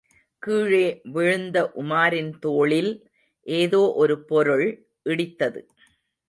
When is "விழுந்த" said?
1.03-1.57